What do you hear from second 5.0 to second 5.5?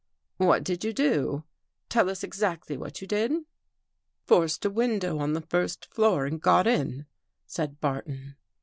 on the